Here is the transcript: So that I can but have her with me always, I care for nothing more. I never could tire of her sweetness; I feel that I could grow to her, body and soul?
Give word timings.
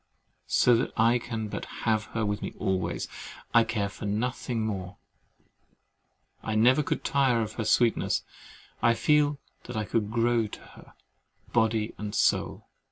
So 0.47 0.75
that 0.77 0.91
I 0.99 1.19
can 1.19 1.47
but 1.47 1.65
have 1.85 2.05
her 2.17 2.25
with 2.25 2.41
me 2.41 2.53
always, 2.57 3.07
I 3.53 3.63
care 3.63 3.87
for 3.87 4.07
nothing 4.07 4.61
more. 4.65 4.97
I 6.41 6.55
never 6.55 6.81
could 6.81 7.03
tire 7.03 7.41
of 7.43 7.53
her 7.53 7.65
sweetness; 7.65 8.23
I 8.81 8.95
feel 8.95 9.37
that 9.65 9.77
I 9.77 9.85
could 9.85 10.09
grow 10.09 10.47
to 10.47 10.59
her, 10.59 10.93
body 11.53 11.93
and 11.99 12.15
soul? 12.15 12.67